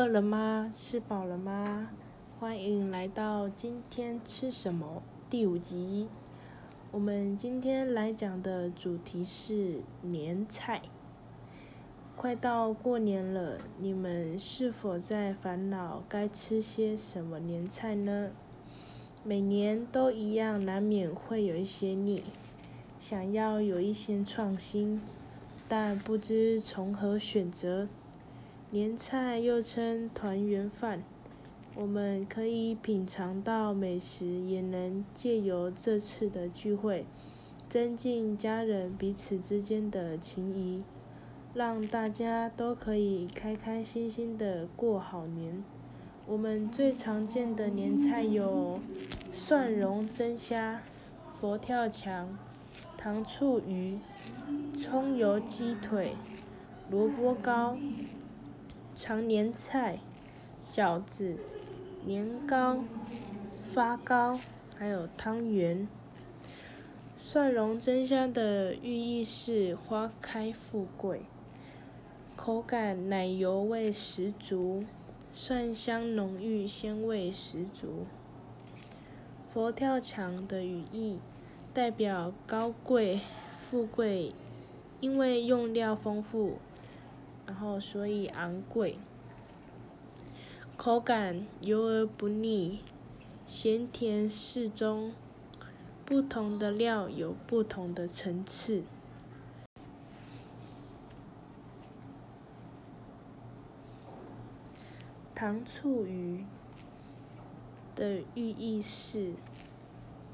[0.00, 0.70] 饿了吗？
[0.72, 1.90] 吃饱了吗？
[2.38, 6.08] 欢迎来到今天吃什么第五集。
[6.90, 10.80] 我们今天来讲的主题是年菜。
[12.16, 18.30] 快到过年了，你们是否在烦恼该吃些什么年菜呢？
[19.22, 22.24] 每年都一样，难免会有一些腻，
[22.98, 25.02] 想要有一些创新，
[25.68, 27.86] 但不知从何选择。
[28.72, 31.02] 年菜又称团圆饭，
[31.74, 37.04] 我们可以品尝到美食，也能借由这次的聚会，
[37.68, 40.84] 增进家人彼此之间的情谊，
[41.52, 45.64] 让大家都可以开开心心的过好年。
[46.28, 48.78] 我们最常见的年菜有
[49.32, 50.80] 蒜蓉蒸虾、
[51.40, 52.38] 佛跳墙、
[52.96, 53.98] 糖醋鱼、
[54.78, 56.14] 葱油鸡腿、
[56.88, 57.76] 萝卜糕。
[58.94, 59.98] 常年菜、
[60.70, 61.36] 饺子、
[62.04, 62.84] 年糕、
[63.72, 64.38] 发糕，
[64.76, 65.88] 还有汤圆。
[67.16, 71.22] 蒜蓉蒸虾的寓意是花开富贵，
[72.36, 74.84] 口感奶油味十足，
[75.32, 78.06] 蒜香浓郁，鲜味十足。
[79.52, 81.18] 佛跳墙的寓意
[81.74, 83.20] 代表高贵
[83.58, 84.34] 富贵，
[85.00, 86.58] 因为用料丰富。
[87.50, 88.96] 然后，所以昂贵，
[90.76, 92.78] 口感油而不腻，
[93.44, 95.12] 咸甜适中，
[96.06, 98.84] 不同的料有不同的层次。
[105.34, 106.44] 糖醋鱼
[107.96, 109.32] 的寓意是，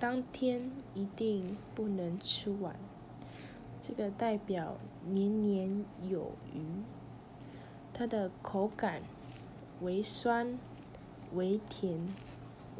[0.00, 2.74] 当天一定不能吃完，
[3.82, 5.84] 这个代表年年。
[7.94, 9.02] 它的口感
[9.80, 10.58] 微酸、
[11.34, 12.00] 微甜、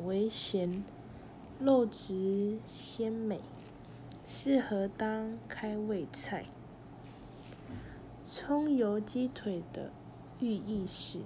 [0.04, 0.82] 微咸，
[1.60, 3.40] 肉质鲜美，
[4.26, 6.46] 适合当开胃菜。
[8.28, 9.90] 葱油鸡腿的
[10.40, 11.20] 寓意是，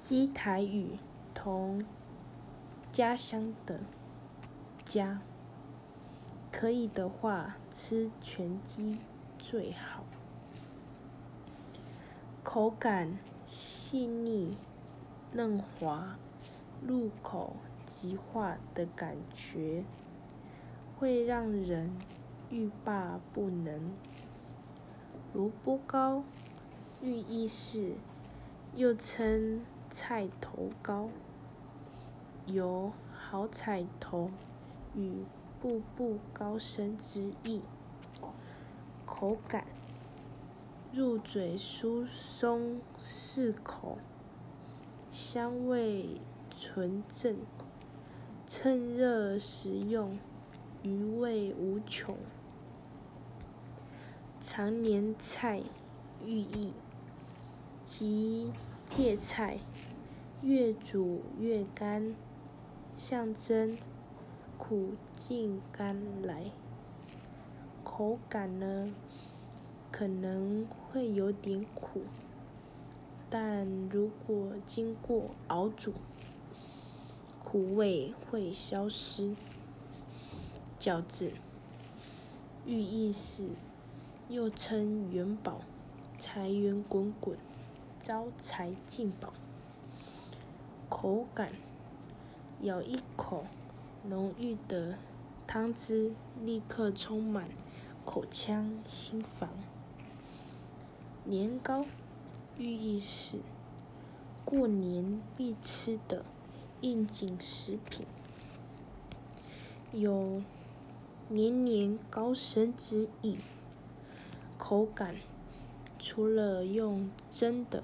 [0.00, 0.98] 鸡台语
[1.32, 1.84] 同
[2.92, 3.78] 家乡的
[4.84, 5.20] 家，
[6.50, 8.98] 可以的话吃全鸡
[9.38, 10.05] 最好。
[12.56, 14.56] 口感细腻、
[15.32, 16.16] 嫩滑，
[16.80, 19.84] 入口即化的感觉，
[20.98, 21.94] 会让人
[22.48, 23.92] 欲罢不能。
[25.34, 26.24] 萝卜糕
[27.02, 27.92] 寓意是，
[28.74, 31.10] 又称菜头糕，
[32.46, 34.30] 有好彩头
[34.94, 35.26] 与
[35.60, 37.60] 步步高升之意。
[39.04, 39.75] 口感。
[40.96, 43.98] 入嘴酥松适口，
[45.12, 46.22] 香味
[46.58, 47.36] 纯正，
[48.48, 50.18] 趁热食用，
[50.82, 52.16] 余味无穷。
[54.40, 55.60] 常年菜
[56.24, 56.72] 寓意，
[57.84, 58.50] 即
[58.88, 59.58] 芥菜，
[60.40, 62.16] 越煮越干，
[62.96, 63.76] 象征
[64.56, 66.44] 苦尽甘来。
[67.84, 68.94] 口感呢？
[69.98, 72.02] 可能会有点苦，
[73.30, 75.94] 但如果经过熬煮，
[77.42, 79.34] 苦味会消失。
[80.78, 81.32] 饺子，
[82.66, 83.48] 寓意是
[84.28, 85.62] 又称元宝，
[86.18, 87.38] 财源滚滚，
[88.02, 89.32] 招财进宝。
[90.90, 91.52] 口感，
[92.60, 93.46] 咬一口，
[94.04, 94.98] 浓郁的
[95.46, 96.12] 汤汁
[96.44, 97.48] 立刻充满
[98.04, 99.48] 口腔心房。
[101.28, 101.84] 年糕
[102.56, 103.38] 寓意是
[104.44, 106.24] 过年必吃的
[106.80, 108.06] 应景食品，
[109.92, 110.40] 有
[111.28, 113.38] 年年高升之意。
[114.56, 115.16] 口感
[115.98, 117.82] 除了用蒸的，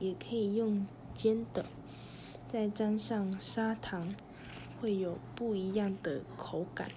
[0.00, 1.66] 也可以用煎的，
[2.48, 4.14] 再沾上砂糖，
[4.80, 6.88] 会有不一样的口感。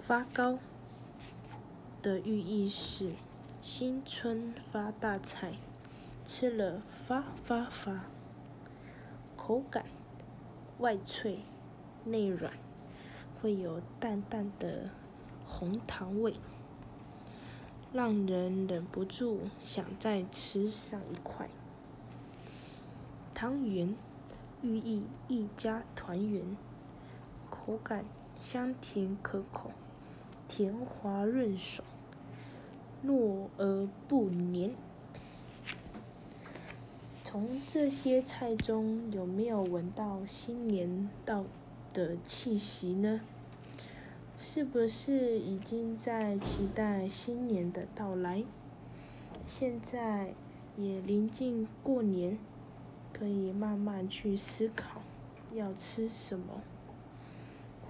[0.00, 0.58] 发糕
[2.00, 3.12] 的寓意是。
[3.64, 5.52] 新春发大财，
[6.24, 8.06] 吃了发发发。
[9.36, 9.84] 口感
[10.78, 11.38] 外脆
[12.04, 12.52] 内软，
[13.40, 14.90] 会有淡淡的
[15.46, 16.34] 红糖味，
[17.92, 21.48] 让人忍不住想再吃上一块。
[23.32, 23.94] 汤圆
[24.60, 26.56] 寓意一家团圆，
[27.48, 28.04] 口感
[28.36, 29.70] 香甜可口，
[30.48, 31.86] 甜滑润爽。
[33.06, 34.74] 糯而不黏，
[37.24, 41.44] 从这些菜中有没有闻到新年到
[41.92, 43.20] 的气息呢？
[44.36, 48.44] 是不是已经在期待新年的到来？
[49.46, 50.34] 现在
[50.76, 52.38] 也临近过年，
[53.12, 55.02] 可以慢慢去思考
[55.52, 56.60] 要吃什么，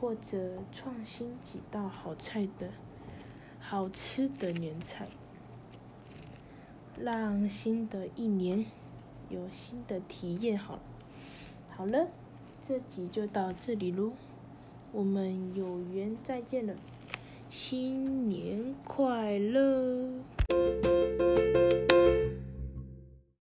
[0.00, 2.70] 或者创新几道好菜的
[3.64, 5.06] 好吃的年菜，
[6.98, 8.66] 让新的一年
[9.30, 10.58] 有新的体验。
[10.58, 10.80] 好，
[11.70, 12.08] 好了，
[12.64, 14.12] 这集就到这里喽。
[14.90, 16.74] 我们有缘再见了，
[17.48, 20.10] 新年快乐！